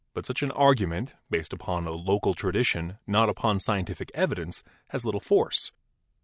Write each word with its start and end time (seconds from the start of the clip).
But 0.15 0.25
such 0.25 0.41
an 0.41 0.49
argument, 0.53 1.13
based 1.29 1.53
upon 1.53 1.85
a 1.85 1.91
local 1.91 2.33
tradition, 2.33 2.97
not 3.05 3.29
upon 3.29 3.59
scientific 3.59 4.09
evidence, 4.15 4.63
has 4.87 5.05
little 5.05 5.21
force. 5.21 5.71